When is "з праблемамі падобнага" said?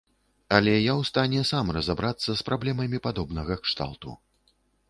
2.39-3.63